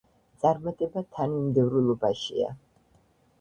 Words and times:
წარმატება 0.43 1.03
თანმიმდევრულობაშია. 1.17 2.51